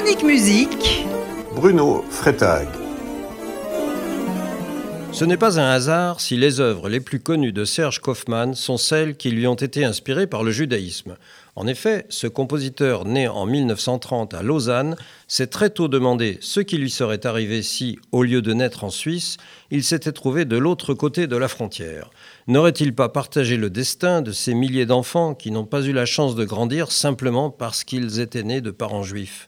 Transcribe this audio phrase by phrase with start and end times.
[0.00, 1.04] Chronique musique.
[1.54, 2.66] Bruno Freitag.
[5.12, 8.78] Ce n'est pas un hasard si les œuvres les plus connues de Serge Kaufmann sont
[8.78, 11.16] celles qui lui ont été inspirées par le judaïsme.
[11.54, 14.96] En effet, ce compositeur né en 1930 à Lausanne
[15.28, 18.90] s'est très tôt demandé ce qui lui serait arrivé si, au lieu de naître en
[18.90, 19.36] Suisse,
[19.70, 22.08] il s'était trouvé de l'autre côté de la frontière.
[22.46, 26.36] N'aurait-il pas partagé le destin de ces milliers d'enfants qui n'ont pas eu la chance
[26.36, 29.46] de grandir simplement parce qu'ils étaient nés de parents juifs?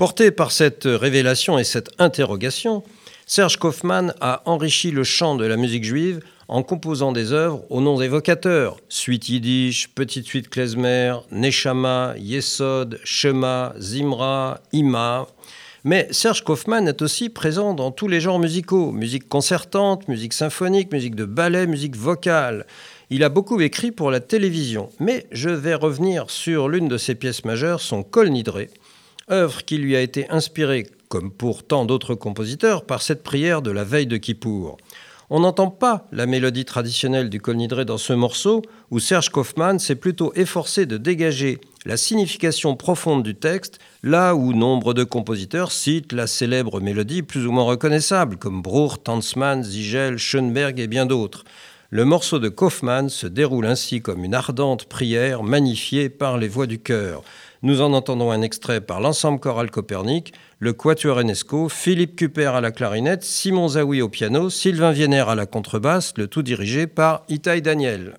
[0.00, 2.82] Porté par cette révélation et cette interrogation,
[3.26, 7.82] Serge Kaufmann a enrichi le chant de la musique juive en composant des œuvres aux
[7.82, 15.26] noms évocateurs Suite Yiddish, Petite Suite klezmer, Neshama, Yesod, Shema, Zimra, Ima.
[15.84, 20.90] Mais Serge Kaufmann est aussi présent dans tous les genres musicaux musique concertante, musique symphonique,
[20.94, 22.64] musique de ballet, musique vocale.
[23.10, 27.14] Il a beaucoup écrit pour la télévision, mais je vais revenir sur l'une de ses
[27.14, 28.70] pièces majeures, son Kol Nidré,
[29.30, 33.70] œuvre qui lui a été inspirée, comme pour tant d'autres compositeurs, par cette prière de
[33.70, 34.76] la veille de Kippour.
[35.32, 39.78] On n'entend pas la mélodie traditionnelle du Kol Nidré dans ce morceau, où Serge Kaufmann
[39.78, 45.70] s'est plutôt efforcé de dégager la signification profonde du texte, là où nombre de compositeurs
[45.70, 51.06] citent la célèbre mélodie plus ou moins reconnaissable, comme Bruch, Tanzmann, Ziegel, Schoenberg et bien
[51.06, 51.44] d'autres.
[51.92, 56.68] Le morceau de Kaufmann se déroule ainsi comme une ardente prière magnifiée par les voix
[56.68, 57.24] du chœur.
[57.62, 62.60] Nous en entendons un extrait par l'ensemble choral Copernic, le Quatuor Enesco, Philippe Cuper à
[62.60, 67.24] la clarinette, Simon Zawi au piano, Sylvain Vienner à la contrebasse, le tout dirigé par
[67.28, 68.18] Itaï Daniel.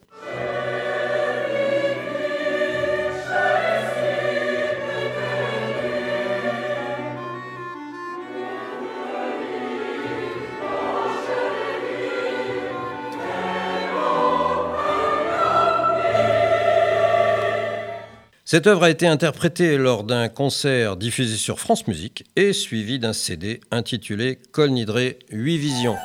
[18.51, 23.13] Cette œuvre a été interprétée lors d'un concert diffusé sur France Musique et suivi d'un
[23.13, 25.95] CD intitulé Col Nidré 8 Visions.